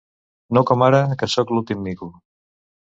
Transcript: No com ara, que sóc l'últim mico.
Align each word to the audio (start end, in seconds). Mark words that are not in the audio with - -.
No 0.57 0.63
com 0.69 0.85
ara, 0.87 1.03
que 1.21 1.31
sóc 1.37 1.55
l'últim 1.55 1.87
mico. 1.91 2.13